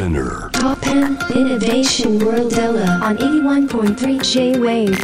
[0.00, 0.48] Spinner.
[0.52, 4.96] Top 10 Innovation World Ella on 81.3 J-Wave.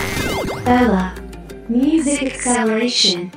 [0.65, 1.13] Ella
[1.69, 3.31] Music Acceleration.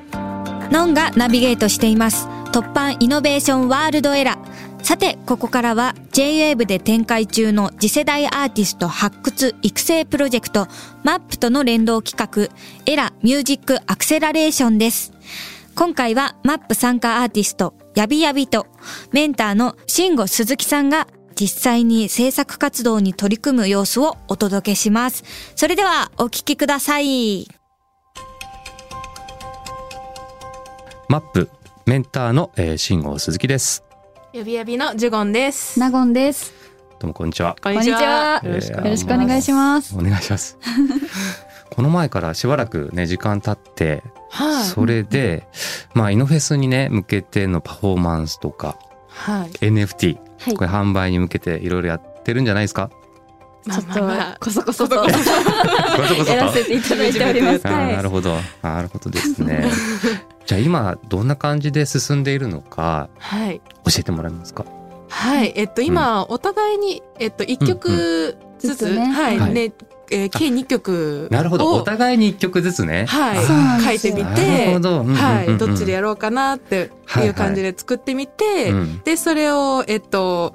[0.72, 2.28] ノンがナビゲートしています。
[2.54, 4.84] 突版イノベーションワールドエラー。
[4.86, 10.66] さて、ここからは J-Wave で展開中の次世代アーティスト発掘育成プロジェクト
[11.04, 12.56] MAP との連動企画
[12.86, 15.12] エラミュージックアクセラレーションです。
[15.76, 18.68] 今回は MAP 参加アーティストヤビヤビと
[19.12, 21.08] メンターの慎吾鈴木さんが
[21.40, 25.24] 実際に制作活動に取り組む様子をお届けします。
[25.56, 27.48] それではお聞きください。
[31.08, 31.50] マップ
[31.86, 33.86] メンターの、えー、慎吾鈴木です。
[34.34, 35.80] やびやびのジュゴンです。
[35.80, 36.54] ナゴンです。
[37.00, 37.56] どうもこんにちは。
[37.64, 38.42] こんにちは。
[38.44, 38.86] よろしくおえー願いします。
[38.86, 39.98] よろしくお願いします。
[39.98, 40.58] お願いします。
[41.72, 44.64] この前からしばらくね時間経って、はい。
[44.66, 45.48] それで
[45.94, 48.78] まあイノフェスにね向けてのパフォーマンスとか
[49.20, 49.50] はい。
[49.52, 52.90] NFT、はいこれ販売に向けていろいろやってるんじゃないですか？
[53.66, 55.24] まあちょっとこそこそとこそこ
[56.18, 57.64] そとやらせていただいております。
[57.66, 59.70] なるほどなるほどですね。
[60.46, 63.62] じゃあ今どんな感じで進んでいるのかはい。
[63.86, 64.66] 教えてもらえますか？
[65.10, 65.52] はい。
[65.56, 69.40] えっと、今、お互いに、えっと、一曲ずつ、ずつねはい。
[69.40, 69.74] はいね、
[70.12, 71.34] えー計二曲を。
[71.34, 73.06] なるほどお互いに一曲ずつね。
[73.08, 74.00] はい。
[74.00, 75.58] 書いてみてはい。
[75.58, 76.92] どっちでやろうかなって
[77.24, 80.54] いう感じで作ってみて、うんで、それを、えっと、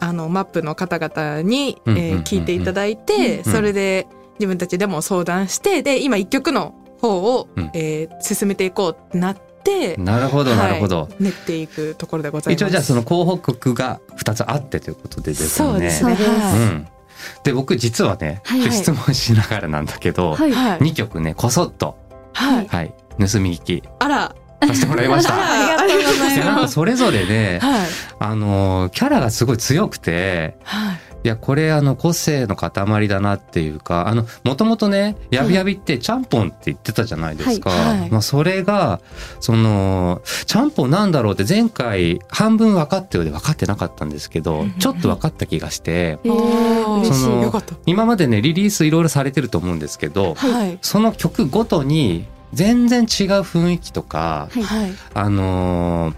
[0.00, 4.06] あの、マップの方々に、え聞いていただいて、うんそれで
[4.38, 11.02] 自分たちでも相談して、で、今一曲の方を、うんえー進めていこうってなって、なるほどなるほど。
[11.02, 12.62] はい練っていくところでございます。
[12.62, 15.72] 一応じゃあその候補曲が2つあってということでですよね。
[15.72, 16.14] そうですね。
[16.14, 16.88] はいうん。
[17.42, 20.52] で僕実はね、はい質問しながらなんだけど、はい。
[20.52, 20.78] はい。
[20.78, 21.96] 2曲ねこそっと、
[22.32, 22.66] はい。
[22.68, 24.34] はい、盗み聞きあら。
[24.66, 25.34] させてもらいました。
[25.36, 26.62] ありがとうございでなんます。
[26.62, 27.86] かそれぞれね、はい。
[28.18, 30.98] あのーキャラがすごい強くて、はい。
[31.24, 38.00] いやこれあの個性の塊だなっていうかあのもともとね「やびやび」ってちゃんぽんって言ってたじゃないですか、はい。
[38.00, 38.10] はい。
[38.10, 39.00] まあ、それが
[39.40, 47.74] そのちゃんぽんなんだろうって前回半分分かったようで分かってなかったんですけどうんちょっと分かった気がしてそのよかった。
[47.86, 50.78] 今までねリリースいろいろされてると思うんですけどはい。
[50.82, 53.06] その曲ごとに全然違う
[53.40, 54.62] 雰囲気とかはい。
[54.62, 54.92] はい。
[55.14, 56.14] あのー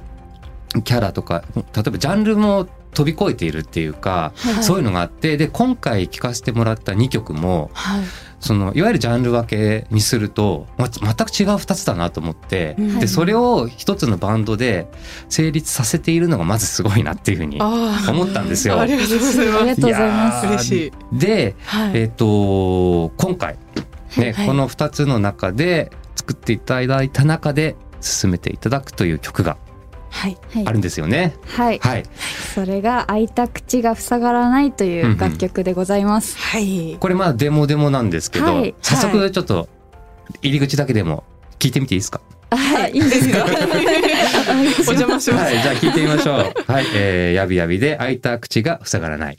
[0.85, 8.05] キャラとか例えばジャンルも飛び越えているっていうか、はいそういうのがあってで今回聴かせてもらった2曲もはい。
[8.39, 14.89] そのいわゆるジャンル分けにすると、ま、全く違う2つだなと思って、うんでそれを一つのバンドで
[15.29, 17.61] 成立させているのがまずすごいなっていうふうに。
[17.61, 18.81] 思ったんですよ。
[18.81, 19.61] ありがとうございます。
[19.61, 21.19] ありがとうございます嬉しい。
[21.19, 21.91] で、はい。
[21.95, 23.57] えっ、と今回
[24.17, 29.59] ね、はいこの2つの中で作っていただいた中で進めていただくという曲がはい。
[29.59, 29.66] はい
[30.65, 31.35] あるんですよね。
[31.47, 31.79] はい。
[31.79, 32.03] はい、
[32.55, 36.37] それが開いた口が塞がらないという楽曲でございます。
[36.39, 36.97] はい。
[36.99, 39.69] これまあデモデモなんですけど、はい早は速ちょっと
[40.43, 41.25] 入り口だけでも
[41.59, 42.21] 聞いてみていいですか？
[42.51, 42.93] はい。
[42.93, 43.45] いいんですか？
[44.89, 45.45] お邪魔します。
[45.45, 46.37] はい、じゃあ聞いてみましょう。
[46.73, 49.39] はい、えー、やびやびで開いた口が塞がらない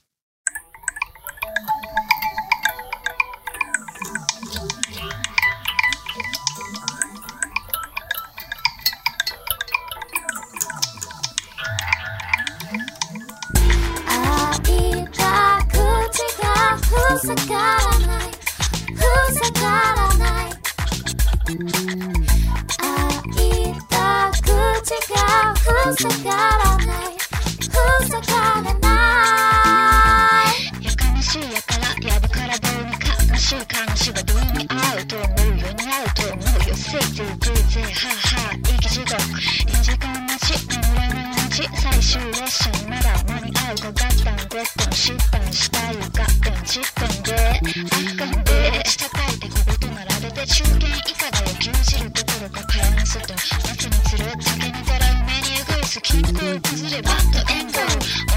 [37.68, 55.57] ぜはあはあ生き地獄2時間待ち眠れない街最終列車にまだ間に合うかガッタンゴッタン失敗したいよガッタンチッタンであかんで下書いて小言並べて中堅以下だよ牛耳るどころか蚊帳の外夏につる酒にたらうメニュー
[55.88, 57.80] す均衡崩れバッドエンド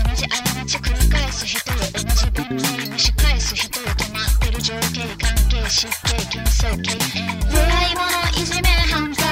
[0.08, 2.60] 同じ過ち繰り返す人よ同じ文明
[2.92, 8.06] 蒸し返す人よ止まってる情景関係失敬金相敬出会い物
[8.40, 9.24] いじめ反対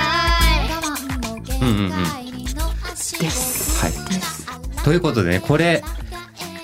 [1.60, 1.92] うんうんうん
[3.20, 3.84] です。
[3.84, 3.92] はい。
[4.84, 5.82] ということでね、これ、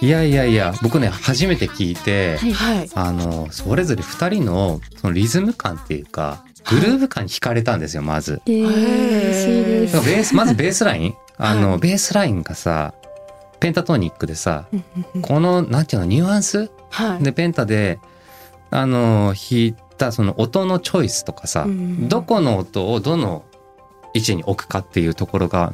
[0.00, 2.90] いやいやいや、僕ね、初めて聞いて、はい。
[2.94, 8.40] あの、それぞれ二人の、そのリズム感っていうか、グルーヴ感に惹かれたんですよ、まず。
[8.46, 8.74] えー、嬉
[9.42, 10.00] しいです。
[10.00, 11.14] ベース、まずベースライン？
[11.36, 11.78] あの、はい。
[11.80, 12.94] ベースラインがさ、
[13.60, 14.66] ペンタトニックでさ、
[15.22, 16.70] この、なんていうの、ニュアンス？
[16.90, 17.22] はい。
[17.22, 17.98] で、ペンタで、
[18.70, 23.44] あの、弾いたその音のチョイスとかさ、うんどこの音をどの
[24.12, 25.72] 位置に置くかっていうところが、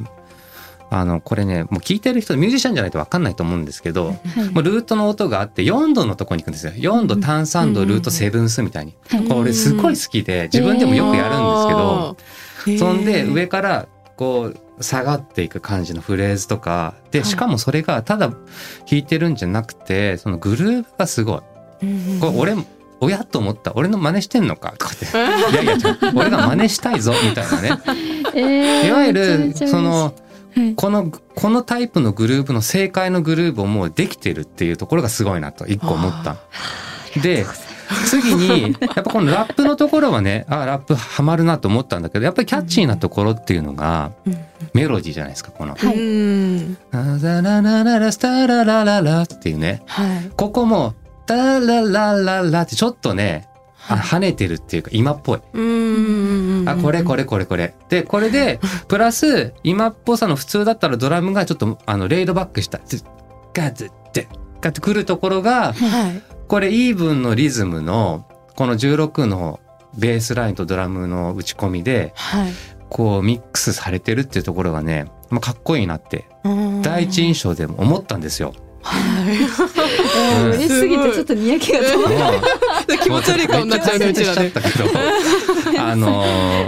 [0.93, 4.17] あのこれねもう聞いてる人ミュージシャンじゃないと分かんないと思うんですけど、はい。
[4.51, 6.73] もうルートの音があって4度のとこに行くんですよ。
[6.73, 12.17] 4度単3度ルートセブンスみたいに、はいこれすごい好きで自分でもよくやるんですけど、
[12.65, 13.87] けそんで上から
[14.17, 16.93] こう下がっていく感じのフレーズとか。
[17.11, 18.39] でしかもそれがただ弾
[18.91, 21.39] いてるんじゃなくてそのグルーヴがすごい。
[22.19, 22.55] これ俺
[22.99, 23.73] 親と思った。
[23.75, 24.73] 俺の真似してんのか？
[24.77, 25.05] とかって。
[25.05, 27.71] いやいや俺が真似したいぞみたいなね。
[28.35, 30.13] えーいわゆるその
[30.55, 30.75] はい。
[30.75, 36.37] このこのタイプのグループの正解のグループをもうできてるっていうところがすごいなと一個思った。
[37.21, 37.45] で
[38.05, 44.11] 次にやっぱこのラップのところはねあラップハマるなと思ったんだけどやっぱりキャッチーなところっていうのが
[44.73, 45.75] メロディーじゃないですかこの。
[45.75, 45.97] はい。
[45.97, 49.83] うん「ララララララスタララララ」っていうね。
[49.87, 50.31] はい。
[50.35, 50.93] ここも
[51.25, 53.47] 「タララララ」ってちょっとね
[53.87, 55.39] あ跳ねてるっていうか今っぽい。
[55.53, 56.65] うん。
[56.67, 57.73] あこれこれこれこれ。
[57.89, 62.79] でこれで プラス今っぽさの普通だったらドラムがちょっとあのレイドバックした
[63.53, 64.27] ガズッて
[64.61, 68.25] ガッてくるところがはいこれイーブンのリズムの
[68.57, 69.61] この16の
[69.97, 72.51] ベースラインとドラムの打ち込みではい。
[72.89, 76.81] こうミックスされてるっていうところがね、まあ、かっこいいなってうん。
[76.81, 78.53] 第一印象でも思ったんですよ。
[78.81, 78.99] は
[79.31, 79.37] い。
[79.37, 82.41] えー嬉しすぎてちょっとにやけが止まらない。
[83.01, 85.79] 気持ち悪い顔になっちゃうねうちらでめっちゃ焦っちゃったけど。
[85.87, 86.25] あの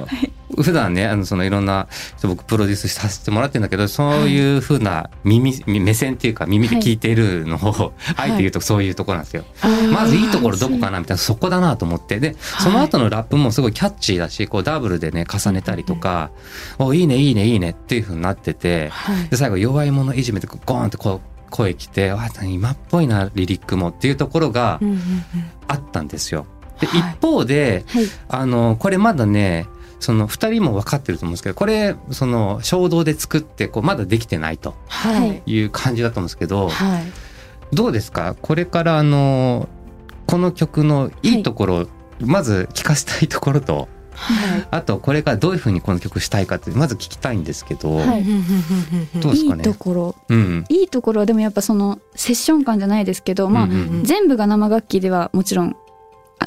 [0.07, 9.45] ー普段ねあのそのいろんな人僕プロデュースさせてもらってるんだけどそういうふうな耳目線っていうか耳で聞いているのを、あえて言うとそういうところなんですよ。
[9.93, 12.19] まずいいところどこかなみたいなそこだなと思って。
[12.19, 16.31] でその後のラップもすごいキャッチーだしこうダブルでね重ねたりとか
[16.79, 19.29] 「おいいねいいねいいね」っていうふうになっててはい。
[19.29, 24.79] で最後弱いものいじめてゴーンってこう声きて「わ今っぽいなリリックも」っていうところが
[25.67, 26.45] あったんですよ。
[26.79, 26.99] ではい。
[26.99, 28.05] 一方ではい。
[28.29, 29.67] あのこれまだね
[30.03, 35.41] その2人も分かってると思うんですけどこれその衝動で作ってこうまだできてないとはい。
[35.45, 37.03] いう感じだと思うんですけどはい。
[37.75, 38.35] どうですか？
[38.39, 39.67] これからあの
[40.27, 41.39] この曲のい。
[41.39, 41.87] いところ、
[42.19, 44.67] まず聞かせたいところとはい。
[44.69, 48.21] あとこれからどういうふうにこの曲したいかってまず聞きたいんですけど、はい。
[48.21, 48.43] いい
[49.19, 49.63] どうですかね？
[49.63, 50.15] ところ。
[50.29, 50.65] うん。
[50.69, 51.21] いいところ。
[51.21, 53.67] はでもやっぱそのセッション感じゃないですけど、まあ
[54.03, 55.75] 全部が生楽器ではもちろんあ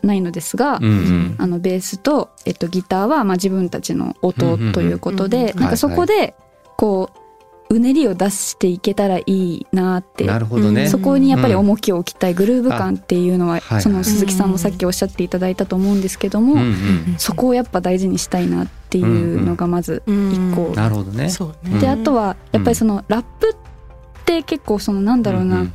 [0.02, 1.34] ないのですが、うんうん。
[1.38, 6.34] あのベースと、えっと、ギターはまあ自分たちの音ということうんうんうんでなんかそこで
[6.76, 7.26] こう
[7.68, 10.88] うねりを出していけたらいいなってなるほどね。
[10.88, 16.76] そこにやっぱり重きを置きたいグルーヴ感っていうのは、その鈴木さんもさっきおっしゃっていただいたと思うんですけども、うんうん
[17.18, 21.28] そこをやっぱ大事にしたいなっていうのがまず一個、なるほどね。
[21.28, 21.80] そうね。
[21.80, 25.74] であとはやっぱりそのラップって結構そのなんだろうな、んん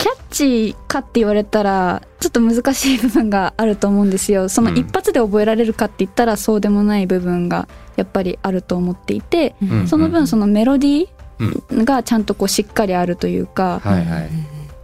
[0.00, 11.08] キャッチーかって言われたらちょっと難しい部分があると思うんですよそのうん一発で覚えられるかって言ったらそうでもない部分がやっぱりあると思っていてうんその分そのメロディ
[11.38, 14.30] うんーがちゃんとこうしっかりあるというかはいはい。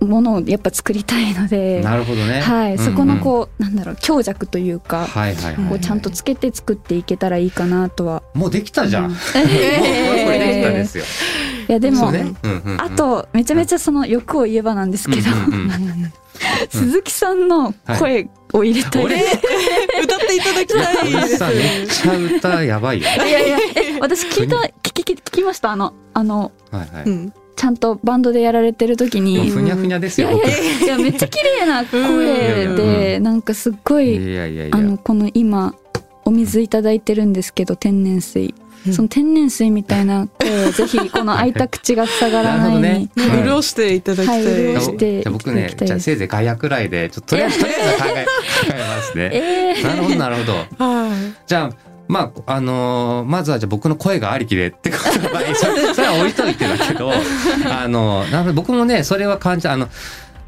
[0.05, 2.41] ものをやっぱ作りたいので、なるほどね。
[2.41, 5.69] はい、そこのうんこうなんだろう強弱というかはいはいはい。
[5.71, 8.23] こうちゃんとつけて作っていけたらいいかなとは。
[8.35, 9.05] もうできたじゃん。
[9.07, 11.05] うん もうこれこれできたですよ。
[11.69, 12.35] いやでも、ね。
[12.43, 12.81] うんうんうん。
[12.81, 16.13] あとめちゃめちゃその欲を言えばなんですけど、うんうんうん
[16.69, 19.17] 鈴木さんの声を入れたい、俺？
[20.05, 23.09] 歌っていただきたいでめっちゃ歌やばいよ。
[23.09, 23.59] いやいや。
[23.77, 25.73] え私聞いた聞き聞きました？
[25.73, 27.05] あのあのはいはい。
[27.07, 27.33] うん。
[27.57, 29.49] ちゃんとバンドでやられてる時に。
[29.49, 30.31] ふにゃふにゃですよ。
[30.31, 34.77] いやい僕やいやめっちゃ綺麗な声うでなんかすっごいいやいやいや。
[34.77, 35.75] あのこの今
[36.27, 38.55] お水いただいてるんですけど天然水。
[38.87, 38.93] うん。
[38.93, 40.29] その天然水みたいな
[40.73, 41.53] 声をぜひこの開い。
[41.53, 43.37] た口が塞がらないように、なるほどね。
[43.43, 43.45] ね。
[43.49, 45.87] 潤していただきたはいい潤してじゃあ僕ねいただきたい。
[45.87, 48.31] ですじゃあせいぜいガヤくらいでちょっととりあえずとりあえず考え考
[48.75, 49.31] えますね。
[49.33, 49.83] えー。
[49.85, 50.53] なるほどなるほど。
[50.85, 51.35] はい。
[51.47, 51.71] じゃあ
[52.09, 59.89] まああのーまずはじゃあ僕の声がありきでってことはまあそれ それは置いといてだけどあのなので僕もねそれは感じあの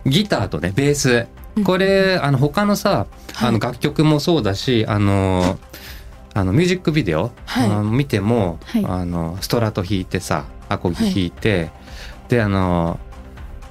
[0.07, 1.27] ギターとねベース。
[1.65, 3.07] これあの他のさ
[3.41, 5.59] あの楽曲もそうだしあの
[6.39, 7.71] あのミュージックビデオ、はい。
[7.71, 8.85] あの見ても、はい。
[8.87, 11.71] あのストラト弾いてさアコギ弾いて、
[12.29, 13.01] であの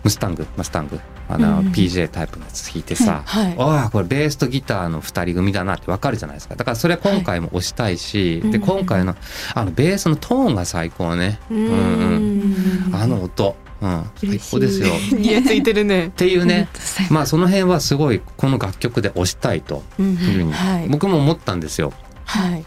[0.04, 3.56] ムスタングマスタングあの、うん PJ タイプのやつ弾いてさ、はい。
[3.58, 6.56] ああこれベースとギターの2人組だなってわかるじゃないですか。
[6.56, 9.16] だからそれは今回も押したいし、で今回の
[9.54, 11.72] あのベースのトーンが最高ね、ううんう
[12.20, 14.88] んんあの音、うん、最高ですよ。
[14.88, 16.12] っいやついてるね。
[16.16, 16.68] ていうね。
[17.10, 20.90] まあその辺はすごいこの楽曲で押したいというふうにはい。
[20.90, 21.94] 僕も思ったんですよ。
[22.28, 22.66] はい。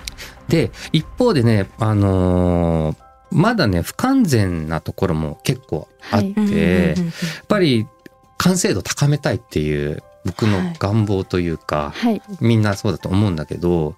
[0.48, 2.96] で一方でねあのー
[3.32, 6.56] まだね不完全なところも結構あって、はい。
[6.88, 6.96] やっ
[7.46, 7.86] ぱり
[8.38, 12.20] 完成度高めたいっていう僕の願望というか、はい。
[12.40, 13.94] みんなそうだと思うんだけど、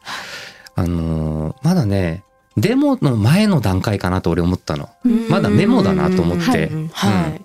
[0.75, 2.25] あのーまだね
[2.59, 4.91] デモの前の段階かなと俺思ったの。
[5.31, 6.67] まだメモだなと思って。
[6.69, 7.43] うんはい。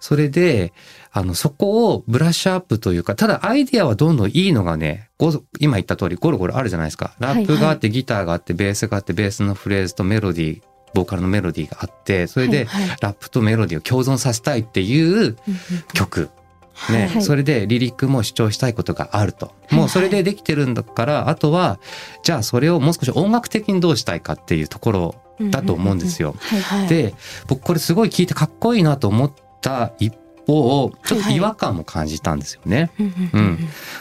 [0.00, 0.72] それで、
[1.14, 7.14] あの、そこをブラッシュアップというか、ただアイディアはどんどんいいのがね、ご今言った通りゴロゴロあるじゃないですか。
[7.18, 10.62] ラップがあって、ギターがあって、ベースがあって、ベースのフレーズとメロディー、
[10.94, 15.36] ボーカルのメロディーがあって、それで、はいラップとメロディーを共存させたいっていう
[15.92, 16.30] 曲。
[16.90, 19.52] ね、はいそれでリリックも主張したいことがあると。
[19.70, 21.78] もうそれでできてるんだから、あとは、
[22.22, 25.14] じゃあそれをもう少し音楽的にどうしたいかっていうところ
[25.50, 26.34] だと思うんですよ。
[26.88, 27.14] で、
[27.46, 30.14] 僕これすごい聞いてかっこいいなと思った一
[30.46, 32.90] 方、ちょっと違和感も感じたんですよね。
[33.32, 33.58] うん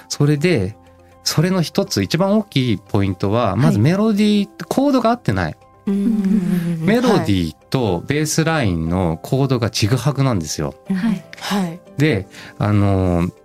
[0.09, 0.75] それで、
[1.23, 5.57] それの一つ、一番大きいポイントは、まずメロディー、コードが合ってない。
[5.85, 10.75] メロディーとベースラインのコードがちぐはぐなんですよ。
[10.89, 11.79] はいはい。
[11.97, 13.40] で、あのー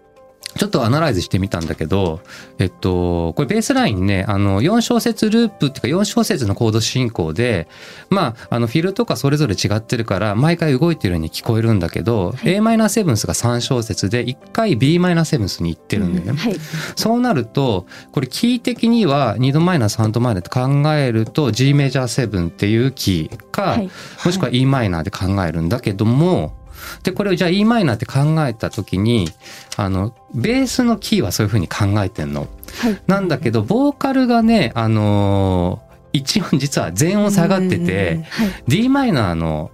[0.56, 2.20] ちょっとアナライズしてみたんだけど、
[2.58, 7.68] えっと、これベースラインね、あの、4小節ループっていうか4小節のコード進行で、
[8.10, 16.40] まあ、あの、フィルとかそれぞれ違ってるから、毎回動いてるように聞こえるんだけど、a マイナーセブンスが3小節で、1回 b マイナーセブンスに行ってるんだよね。
[16.40, 16.56] はい。
[16.96, 20.50] そうなると、これキー的には2度マイナー3度マイナーって
[20.82, 23.90] 考えると G メジャー7っていうキーか、はい。
[24.24, 26.55] もしくは e マイナーで考えるんだけども、
[27.02, 29.28] で、これをじゃあ e マイナーって考えた時に、
[29.76, 32.48] あの、ベースのキーはそういうふうに考えてんの。
[32.80, 33.00] はい。
[33.06, 38.48] なんだけど、ボーカルがね、あのー一音実は全音下がってて、はい。
[38.66, 39.70] D マイナーの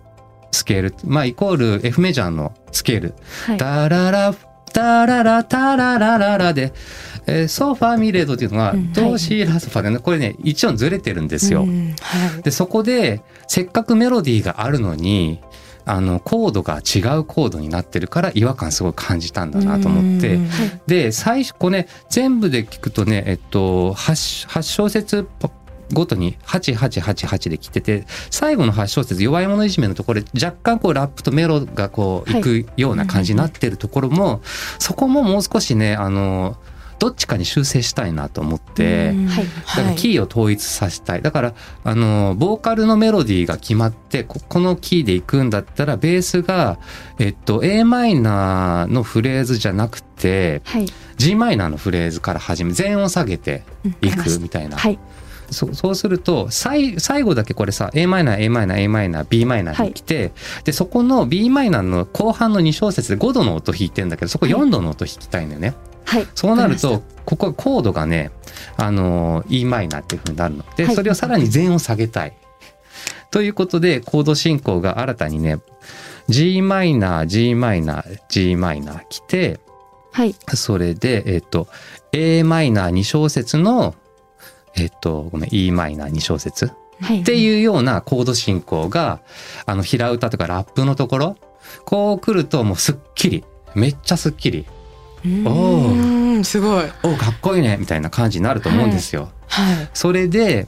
[0.50, 3.14] スケール、まあイコール F メジャーのスケール、
[3.46, 3.56] はい。
[3.58, 4.34] タララ、
[4.72, 6.72] タララ、タララララで、
[7.28, 11.64] えーソファミレードっていうのが、うんドシラソファでね、これね、一音ずれてるんですよ。
[12.42, 15.40] で、そこで、せっかくメロディーがあるのに、
[15.84, 20.48] あの、コードが違うコードになってるから違和感すごい感じたんだなと思ってうん。
[20.86, 25.28] で、最初、これね、全部で聞くとね、えっと、8, 8小節
[25.92, 34.40] ごとに8888で来てて、最後の8小節、弱い者いじめのところで若干こうラップとメロがこうはいいくような感じになってるところも、
[34.78, 36.56] そこももう少しね、あの、
[37.02, 39.26] どっちかに修正したいなと思って、うん。
[39.26, 39.44] はい。
[39.44, 41.22] だからキーを統一させたい。
[41.22, 46.78] だから、あの、ボーカルのメロディーが決まって、ここのキーで行くんだったら、ベースが、
[47.18, 50.86] えっと、a マイナーのフレーズじゃなくて、はい。
[51.16, 53.64] G マイナーのフレーズから始め、全音下げて
[54.00, 54.76] いくみたいな。
[54.76, 54.96] はい。
[55.50, 60.32] そそうすると最最後だけこれさ a マイナー a マイナー a マイナー b マイナーに来て、
[60.64, 65.74] でそこの b マイナーの後半の2小節で5度の音弾いてんだけどそこ4度の音弾きたいんだよね。
[66.04, 66.26] はい。
[66.34, 68.30] そうなるとここコードがね
[68.76, 70.64] あの e マイナーっていう風になるの。
[70.76, 70.94] で、はい。
[70.94, 72.36] それをさらに全音下げたい。
[73.30, 75.58] ということでコード進行が新たにね
[76.28, 79.60] g マイナー g マイナー g マイナー来て
[80.12, 80.34] はい。
[80.54, 81.68] それで、えっと、
[82.12, 83.94] a マイナー2小節の、
[84.76, 87.22] えっと、ごめん、e マイナー2小節はい。
[87.22, 89.22] っていうようなコード進行が、
[89.64, 91.36] あの、平歌とかラップのところ、
[91.86, 93.44] こう来るともうすっきり、
[93.74, 94.66] めっちゃすっきり、
[95.24, 96.84] うんおうんすごい。
[97.02, 99.30] おかっこいいね、みたいな感じになると思うんですよ。
[99.48, 99.88] はい。
[99.94, 100.66] それで、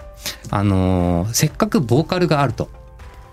[0.50, 2.68] あのーせっかくボーカルがあると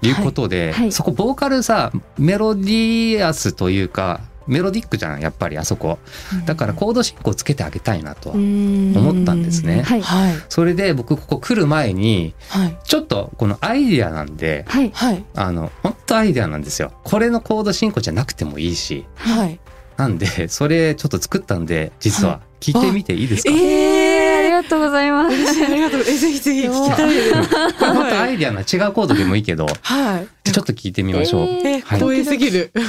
[0.01, 5.99] いうことで、はいはいそこボーカルさ、メロディアスというか、メロディックじゃん、やっぱりあそこ。
[6.45, 8.31] だからコード進行つけてあげたいなと。
[8.31, 10.33] 思思ったんですねはいはい。
[10.49, 12.77] それで僕ここ来る前に、はい。
[12.83, 15.23] ちょっとこのアイディアなんで、はいはい。
[15.35, 16.91] あの、本当アイディアなんですよ。
[17.03, 19.05] これのコード進行じゃなくてもいいし。
[19.15, 19.59] はい。
[20.01, 22.41] なんで、それちょっと作ったんで、実は。
[22.59, 26.01] 聞いてみていいですか、えー、ありえがとうございますありがとう。
[26.01, 27.31] え、ぜひぜひ聞きたいです。
[27.79, 30.51] これ本当アイディアな違うコードでもいいけど、はい。
[30.51, 31.47] ちょっと聞いてみましょう。
[31.47, 32.71] ええ、はい光栄すぎる。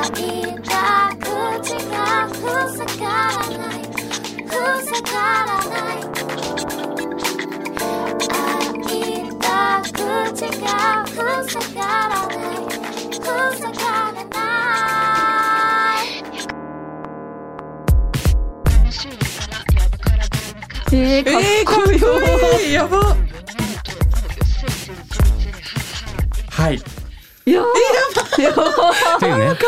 [0.00, 1.10] 会いた
[9.90, 11.16] 口が塞
[11.78, 12.69] がらない
[20.92, 21.90] えー、かっこ
[22.60, 22.72] いい。
[22.72, 23.16] やば。
[26.50, 26.74] はい。
[27.46, 27.62] いや
[29.20, 29.46] というね。
[29.46, 29.64] かっこ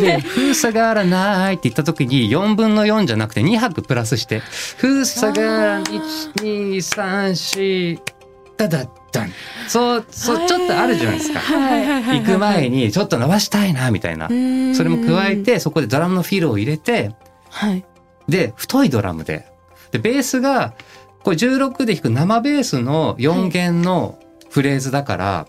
[0.00, 0.06] いい。
[0.06, 4.40] で、封鎖がらないって言った時に4分の4じゃなくて2拍プラスして、
[4.76, 8.68] 封鎖がら1、2、3、4、ダ
[9.12, 9.32] ダン。
[9.68, 11.40] そう、そう、ちょっとあるじゃないですか。
[11.40, 14.28] 行く前にちょっと伸ばしたいな、みたいな。
[14.28, 17.14] にそれも加え、て、そこでドラムのフィルを入れて、
[17.50, 17.84] はい。
[18.28, 19.46] で、太いドラムで。
[19.92, 20.74] で、ベースが、
[21.22, 24.18] これ16で弾く生ベースの4弦の
[24.50, 25.46] フレーズだから、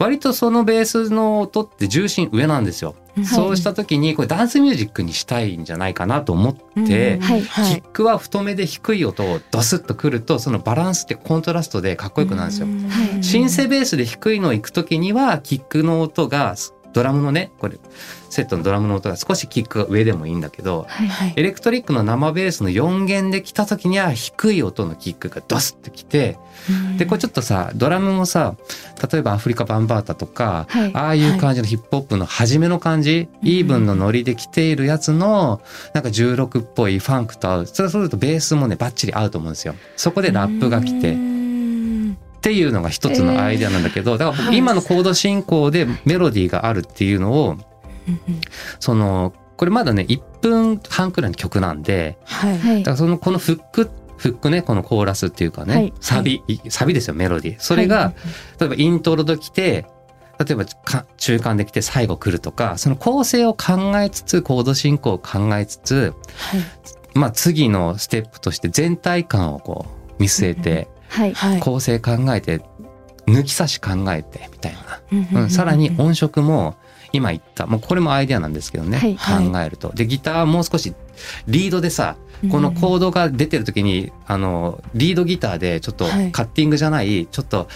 [0.00, 2.96] 割とそのベースの音って重心上なんですよ。
[3.22, 12.66] そうした時にこれダンスミュージックにしたいんじゃないかなと思って、はいキックは太めで低い音をドスッとくるとそのバランスってコントラストでかっこよくなるんですよ。
[12.66, 13.22] はい。
[13.22, 16.56] シンセベースで低いのを行く時にはキックの音が
[16.92, 17.78] ドラムのねこれ
[18.30, 21.32] セットのドラムの音が少しキックが上でもいいんだけどはいはい。
[21.36, 26.38] エレクトリックの生ベースの4弦で来た時には低い音のキックがドスってきて
[26.98, 28.54] でこれちょっとさドラムもさ
[29.10, 30.90] 例えばアフリカ・バンバータとか、はい。
[30.94, 35.62] ああいう感じのヒップホップの初めの感じ、イーブンのノリで来ているやつの
[35.94, 37.66] なんか16っぽいファンクと合う。
[37.66, 39.74] そうするとベースもねバッチリ合うと思うんですよ。
[39.96, 41.16] そこでラップが来て
[42.40, 47.56] っていうのが一つのアイデアなんだけど、だから僕今のコード進行でメロディーがあるっていうのを
[48.78, 52.58] そのこれまだね1分半くらいの曲なんではい。
[52.58, 52.78] はい。
[52.78, 55.92] だからそのこのフックフックねこのコーラスっていうかね、はい。
[56.00, 57.60] サビサビですよメロディー。
[57.60, 58.14] それが、
[58.58, 59.84] 例えばイントロで来て
[60.38, 66.14] 例えばか中間で来て最後来るとかその構成を考えつつコード進行を考えつつ、
[67.12, 71.34] まあ次のステップとして全体感をこう見据えて、はい。
[71.34, 71.60] はい。
[71.60, 72.62] 構成考えて
[73.26, 76.76] 抜き差し考えてみたいな、うん、さらに音色も
[77.12, 77.66] 今言った。
[77.66, 79.16] もうこれもアイデアなんですけどね、はい。
[79.50, 79.92] 考えると。
[79.94, 80.94] でギターはもう少し
[81.46, 82.16] リードでさ
[82.50, 86.32] このコードが出てる時にあのリードギターでちょっとはい。
[86.32, 87.68] カッティングじゃないちょっと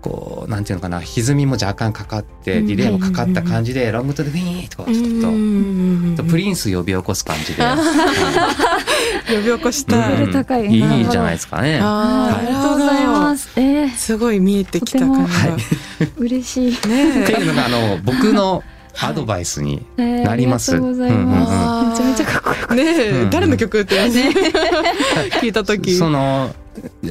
[0.00, 2.66] こうなんていうのかな歪みも若干かかってうん。
[2.66, 6.30] リレーもかかった感じでロングトゥでウィーンとかちょっと。
[6.30, 7.62] プリンス呼び起こす感じで、
[9.28, 10.08] 呼び起こした。
[10.10, 10.70] レベいル高い
[11.10, 11.78] じゃないですかね。
[11.82, 13.50] あーありがとうございます。
[13.56, 13.90] えー。
[13.90, 15.32] すごい見えてきた感じ
[16.06, 16.10] が。
[16.18, 16.74] 嬉しい。
[16.74, 18.62] ってねいうのがあの僕の
[19.00, 20.72] アドバイスにえーなります。
[20.72, 21.50] ありがとうございます。
[21.50, 21.90] うんうんうん。
[21.90, 22.84] めちゃめちゃかっこよかっね。
[22.84, 23.96] え、うん誰の曲って
[25.40, 25.94] 聞いた時。
[25.94, 26.54] その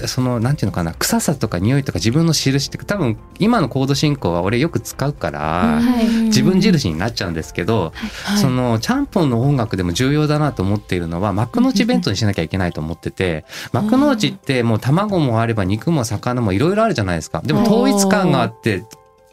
[0.07, 6.07] そのなんていうのかな臭さとか匂いとか自分の印って多分今のコード進行は俺よく使うから、はい。
[6.25, 8.37] 自分印になっちゃうんですけど、はい。
[8.37, 17.41] そのチャンポンの音楽でも重要だなと思っているのは幕の内弁当にしなきゃいけないと思ってて幕の内ってもう卵もあれば肉も魚もいろいろあるじゃないですか。
[17.43, 18.85] でも統一感があって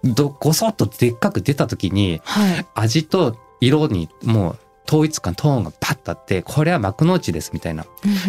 [0.04, 2.66] どごそっとでっかく出た時にはい。
[2.74, 7.86] 味と色にもう統一感トーンがパッとあってこれは幕の内ですみたいな。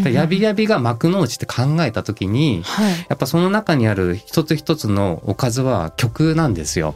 [0.10, 2.92] やびやびが幕の内って考えた時にはい。
[3.10, 6.96] やっぱその中にある一つ一つのおかずは曲なんですよ。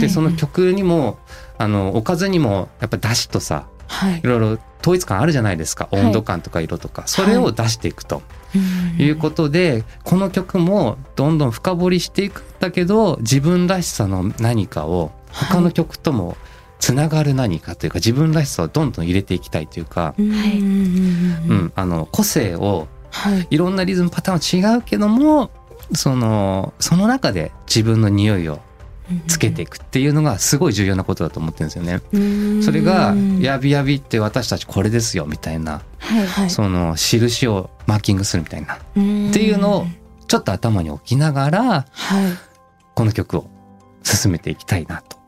[0.00, 1.18] でその曲にも
[1.58, 4.18] あのおかずにもやっぱ出汁とさはい。
[4.18, 5.88] いろいろ統一感あるじゃないですか。
[5.90, 6.04] はい。
[6.04, 8.22] 温度感とか色とか、それを出していくと。
[8.98, 16.36] いうことで、この曲もどんどん深掘りしていくんだけど自分らしさの何かを他の曲とも
[16.78, 20.30] つながる何かというか自分らしさをどんどん入れていきたいというか、うん。
[20.30, 20.58] はい。
[20.58, 23.46] うん、あの個性をはい。
[23.50, 25.50] いろんなリズムパターンは違うけども
[25.94, 28.60] そのその中で自分の匂いを
[29.28, 32.62] つけていくっていうのがすごい重要なことだと思ってるんですよね。
[32.62, 36.50] それが「やびやびって私たちこれですよ」みたいなはいはい。
[36.50, 38.98] その印をマーキングするみたいなっって
[39.42, 39.86] いうのを
[40.26, 41.86] ちょっと頭に置きながらはい。
[42.94, 43.50] この曲を
[44.02, 45.18] 進めていきたいなと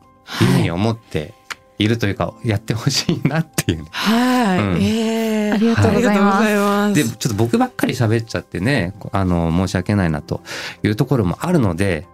[0.43, 1.33] いうふうに思って
[1.79, 3.83] いるというかやってほしいなっていう。
[3.83, 3.85] ね。
[3.91, 4.81] はい、うん。
[4.81, 6.43] ええありがとうございます。
[6.43, 6.89] ありがとうござい。
[6.89, 10.41] ますでちょっと僕ばっかり喋っちゃってねあの申し訳ないなと
[10.83, 12.05] いうところもあるので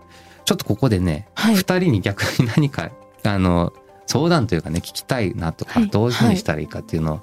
[0.45, 1.55] ちょっとここでね、はい。
[1.55, 2.91] 2人に逆に何か
[3.23, 3.73] あの
[4.07, 5.89] 相談というかね聞きたいなとか、はい。
[5.89, 7.19] どういうふうにしたらいいかっていうのを、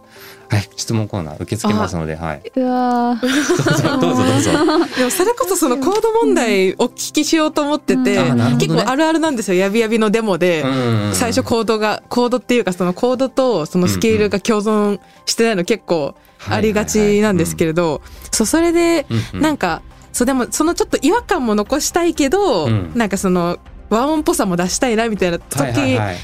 [0.48, 4.00] はい、質問コーナー受け付けますので、はい、うわー。
[4.00, 4.52] どうぞどうぞ。
[4.52, 4.86] どうぞ。
[4.96, 8.38] でもそれこそそのコード問題お聞きしようと思ってて、うん。
[8.38, 8.56] ね。
[8.58, 9.58] 結構あるあるなんですよ。
[9.58, 16.14] やびやびのデモで、うん最初コードがコードっていうかそのコードとそのスケールが共存してないの結構
[16.48, 22.92] ありがちなんですけれど、そうそれでどなんかそうでもそのちょっと違和感も残したいけど、うん。
[22.94, 26.16] なんかその和音っぽさも出したいなみたいな時、はいはいはい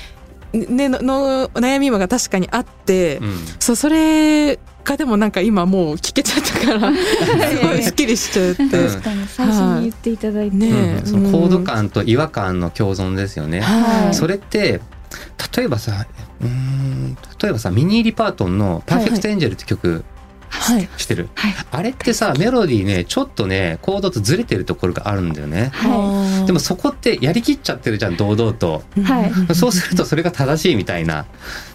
[0.53, 3.37] ねのの悩みが確かにあって、うん。
[3.59, 8.63] そうそれがでもなんか今もう聞けちゃったから すごいすっきりしちゃって。
[8.63, 8.71] うん。
[8.71, 10.69] 確かに最初に言っていただいて、ね
[11.01, 11.07] うん。
[11.07, 13.61] そのコード感と違和感の共存ですよね。
[13.61, 14.15] はい。
[14.15, 14.81] それって
[15.57, 16.07] 例えばさ
[16.41, 20.03] うーん例えばさミニー・リパートンの「パーフェクト・エンジェル」って曲はい
[20.97, 25.71] 知ってる、はいあれってさメロディーねちょっとねコードとずれてるところがあるんだよね。
[25.75, 28.83] はでもそこってやりきっちゃってるじゃん堂々と。
[29.03, 31.27] はいそうするとそれが正しいみたいな。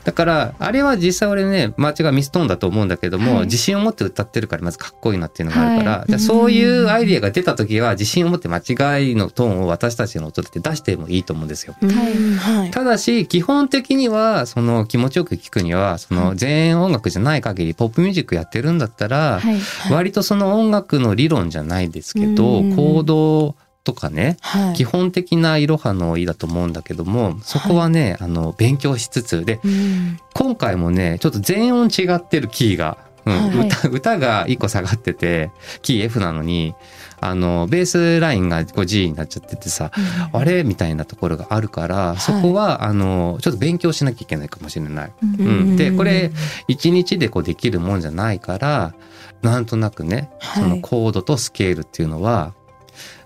[0.04, 3.46] だからあれは実際俺ね間違いミストーンだと思うんだけども、はい。
[3.46, 6.08] 自信を持って歌ってるからまずかっこいいなっていうのがあるから、はい。
[6.08, 11.76] じゃあそういうアイディアが出た時は自信を持って間違いのトーンを私たちの音って出してもいいと思うんですよ。
[11.82, 11.89] うん。
[11.89, 12.72] はい。
[12.72, 19.58] ただし基本的にはその気持ちよく聴くにはその前演音楽じゃない限りポップミュージックやってるんだったら、はい。
[19.92, 22.76] 割とその音楽の理論じゃないですけど、うん。
[22.76, 24.74] コードとかね、はい。
[24.76, 30.19] 基本的ないろはの意だと思うんだけどもそこはね、あの勉強しつつでうん。
[30.34, 35.50] 今回もねちょっと全音違ってるキーが、うんはい歌歌が1個下がってて
[35.82, 36.76] キー F なのに
[37.22, 39.91] あのベースラインが G になっちゃっててさ、
[40.34, 40.65] あれ？
[40.65, 45.13] みたいなところがあるから、そこはあのちょっと勉強しなきゃいけないかもしれない。
[45.22, 45.39] うん。
[45.39, 45.78] うん。
[45.78, 46.32] でこれ
[46.67, 48.93] 1日でこうできるもんじゃないから
[49.41, 50.63] なんとなくね、はい。
[50.63, 52.54] そのコードとスケールっていうのは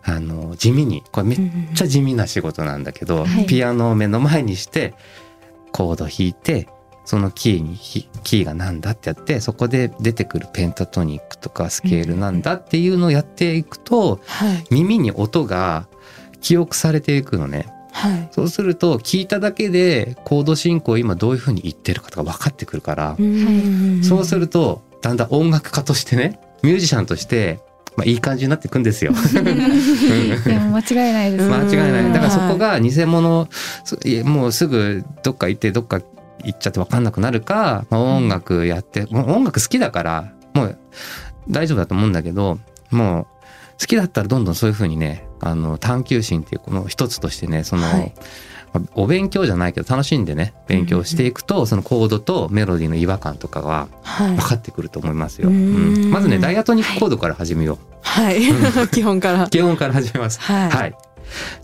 [0.09, 1.39] あの地味にこれめっ
[1.75, 3.45] ちゃ地味な仕事なんだけど、はい。
[3.45, 4.93] ピアノを目の前にして
[5.73, 6.69] コード弾いて
[7.03, 14.65] そのキーにひキーがなんだってやってそこで出てくるペンタトニックとかスケールなんだっていうのをやっていくとはい。
[14.71, 15.87] 耳に音が
[16.39, 17.67] 記憶されていくのね。
[17.91, 18.29] はい。
[18.31, 23.17] そうすると聞いただけでコード進行を今どういうふうに言ってるかとか分かってくるから、
[24.03, 27.59] そうするとだんだん音楽家としてねミュージシャンとして、
[27.97, 29.11] まあ、いい感じになっていくんですよ。
[29.33, 31.49] でも間違いないです。
[31.49, 32.13] 間違いない。
[32.13, 33.49] だからそこはが偽物、
[34.23, 35.99] もうすぐどっか行ってどっか
[36.43, 40.77] 行っちゃって分かんなくなるか、まあ、音楽やって、もう音楽好きだからもう
[41.49, 42.59] 大丈夫だと思うんだけど
[42.91, 43.25] もう
[43.79, 48.11] 好きだったらどんどんそういうふうにねあの探求心っていうこの一つとしてねその、はいまあ
[48.95, 54.35] お勉強じゃないけど楽しんでね勉強していくと、そのコードとメロディーの違和感とかははい。
[54.35, 55.49] 分かってくると思いますよ。
[55.49, 56.07] ううん。
[56.09, 57.77] んまずねダイアトニックコードから始めよう。
[58.01, 58.41] はい。
[58.91, 59.47] 基本から。
[59.47, 60.39] 基本から始めます。
[60.41, 60.69] はい。
[60.69, 60.95] はい。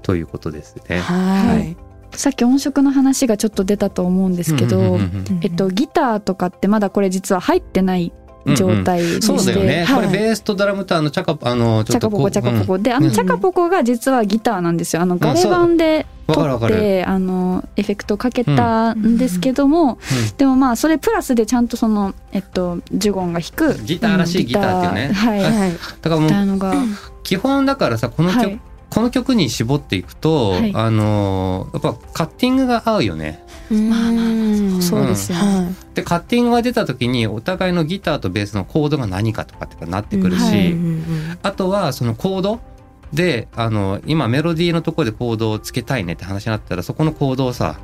[0.02, 1.00] ということですね。
[1.00, 1.78] はい。
[2.16, 5.00] さっき音色の話がちょっと出たと思うんですけど、
[5.42, 8.14] えっとギターとかってまだこれ実は入ってない
[8.56, 9.86] 状態でして、そうだよね。
[9.88, 10.12] こはい。
[10.12, 15.02] れベースとドラムとあのチャカあのちょっとこうチャカポコチャカポコ、であのチャカポコが実はギターなんですよ。
[15.02, 19.98] あのガレ版で撮ってあのエフェクトかけたんですけども、
[20.38, 24.80] でもまあそれプラスでちゃんとそのえっとジュゴンが弾くギターらしいギター。
[24.80, 25.14] っていうね。
[25.14, 25.72] はい、うんはい。
[26.02, 26.84] だからもう
[27.24, 28.60] 基本だからさこの曲、はい
[28.94, 30.72] この曲に絞っていくと、はい。
[30.76, 33.44] あのやっぱカッティングが合うよね。
[33.74, 35.44] まあまあそうですよね。
[35.44, 40.70] はでカッティングが出た時にお互いのギターとベースのコードが何かとかってなってくるし、うんはい。
[40.70, 42.60] いうんあとはそのコード
[43.14, 47.80] であの今メロディーのところでコードをつけたいねって話になったらそこのコードをさ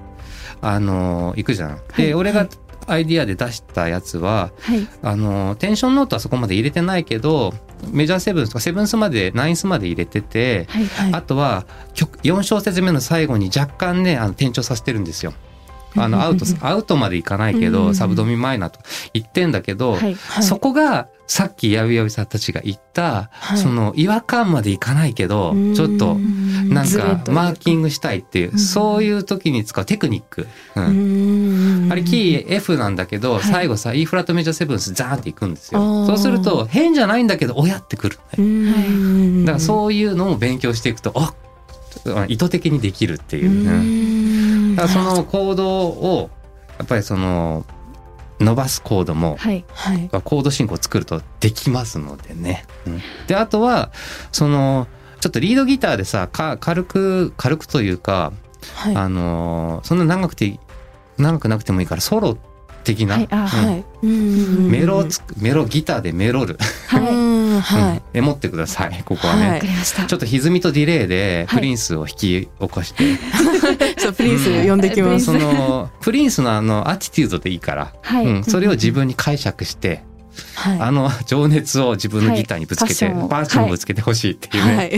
[0.61, 1.77] あの行くじゃん。
[1.95, 2.13] で、はい。
[2.13, 2.47] 俺が
[2.87, 4.87] アイディアで出したやつははい。
[5.03, 7.53] あのテンションノートはそこまで入れてないけど
[7.91, 10.85] メジャーセブンスとかセブンスまでナインスまで入れてて、はい。
[10.85, 11.13] はい。
[11.13, 15.33] あとは曲4小節目の最後に若干ねあの転調させてるんですよ。
[15.95, 17.73] あのアウト アウトまでいかないけうん。
[17.73, 18.79] どサブドミマイナーと
[19.13, 20.01] 言ってんだけど、はい。
[20.15, 20.43] はい。
[20.43, 23.57] そこがさっきやびやびさんたちが言った、はい。
[23.57, 25.75] その違和感までいかないけどうん。
[25.75, 28.59] ちょっとなんかマーキングしたいっていう、ん。
[28.59, 30.85] そういう時に使うテクニック、うん。
[30.85, 31.91] うん。
[31.91, 33.43] あれキー F なんだけど、はい。
[33.43, 36.05] 最後さ E フラットメジャーセブンスザーンっていくんですよ。
[36.05, 38.17] そうすると変じゃないんだけど親ってくる、
[39.45, 41.33] だからそういうのを勉強していくとあ
[42.27, 44.38] 意図的にできるっていう、う
[44.79, 46.29] だからそのコードを
[46.77, 47.65] やっぱりその
[48.39, 49.65] 伸ばすコードもはい。
[49.73, 50.09] はい。
[50.09, 52.65] コード進行を作るとできますのでね。
[52.87, 53.01] うん。
[53.27, 53.91] であとは
[54.31, 54.87] その
[55.19, 58.31] ちょっとリードギターでさか軽く軽くというか、
[58.75, 58.95] はい。
[58.95, 60.57] あのーそんな長くて
[61.17, 62.37] 長くなくてもいいからソロ
[62.85, 63.27] 的な、はい。
[63.29, 64.69] あうん。
[64.71, 68.01] メロをつくメロギターでメロる、はいはうん。
[68.13, 69.03] で持ってください。
[69.05, 69.49] ここはね。
[69.49, 69.61] はい。
[69.61, 71.59] ちょっと歪みとディレイではい。
[71.59, 73.17] プリンスを引き起こして、い
[73.97, 75.25] そうプリンス呼んできます。
[75.25, 80.03] そのプリンスのあのアティテュードでいいから、はい、うん、それを自分に解釈して、
[80.55, 80.79] はい。
[80.79, 84.91] あの情熱を自分のギターにぶつけて、はいパッションぶつけてほしいっていうね、はい。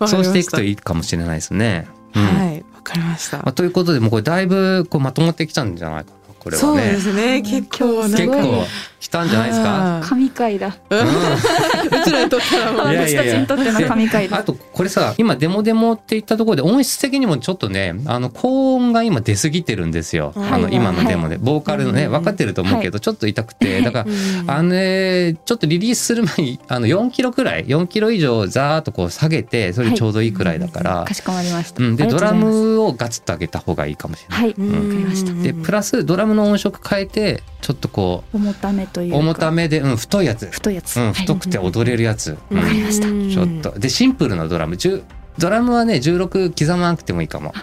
[0.00, 0.08] うん。
[0.08, 1.86] そうしていくといいいかもしれないですね。
[2.14, 2.24] うん。
[2.24, 2.64] はい。
[2.74, 3.38] わかりました。
[3.38, 6.96] まあ、ということでもうこれだいぶこうまとまってきたんじゃないかなこれはそうでね。
[6.98, 7.42] すね。
[7.42, 8.64] 結構結構
[9.00, 9.98] きたんじゃないですか？
[9.98, 10.76] あ神回だ。
[10.90, 12.92] ーうちらにとったらもう。
[12.92, 13.32] いやいやいや。
[13.32, 14.38] 私たちにとっての神回だ。
[14.38, 20.52] あとこれさ今デモデモって言ったところで音質的にもちょっとねあの高音が今出過ぎてるんですよ、はい。
[20.52, 22.12] あの今のデモで、ボーカルのねうん。
[22.12, 23.80] 分かってると思うけど、ちょっと痛くて。
[23.82, 24.50] だからうん。
[24.50, 34.44] あのねちょっとリリースする前にあの4キロくらい4キロ以上ざーっとこう下げてそれちょうどいいくらいだから、かしこまりました、うん、でドラムをガツッと上げた方がいいかもしれない。
[34.44, 34.72] はい、うん。
[34.72, 35.32] わかりました。
[35.42, 41.14] でプラスドラムの音色変えてちょっとこ重ためという重ためで、うん、太いやつ、太いやつ、うん、はい。
[41.14, 42.58] 太くて踊れるやつ、うん。
[42.58, 43.06] わかりました。
[43.06, 43.78] ちょっと。
[43.78, 44.76] でシンプルなドラム。
[44.76, 45.02] 10
[45.38, 47.54] ドラムはね16刻まなくてもいいかも、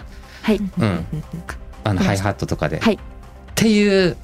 [0.42, 0.56] はい。
[0.56, 1.06] うん、
[1.84, 2.94] あのハイハットとかで、はい。
[2.94, 2.98] っ
[3.54, 4.16] ていう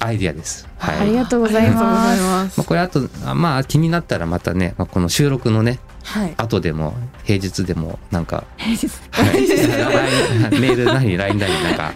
[0.00, 0.68] アイディアです。
[0.78, 0.98] はい。
[0.98, 2.58] ありがとうございまます。
[2.58, 6.34] まあ、これあとあまあ気になったらまたね、まあ、この収録のねはい。
[6.36, 9.40] 後でも平日でもなんか、すはい、
[10.60, 11.92] メールなり LINE なりなんか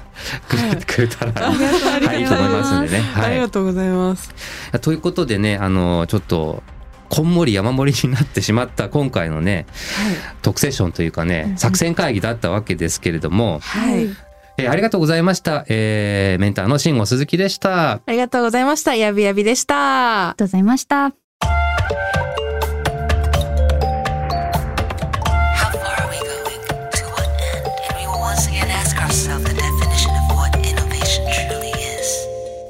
[0.48, 3.04] くれてくれたら、はいいいと思いますんでね。
[3.12, 4.30] はいありがとうございます
[4.80, 6.62] ということでねあのちょっと
[7.08, 9.66] こんもり山盛りになってしまった今回のね、
[10.42, 14.08] 特セッションというかね、作戦会議だったわけですけれども、はい。
[14.58, 15.64] えーありがとうございました。
[15.68, 17.92] えーメンターの慎吾鈴木でした。
[17.92, 18.94] ありがとうございました。
[18.94, 20.34] やびやびでしたありが。
[20.36, 21.27] とうございました。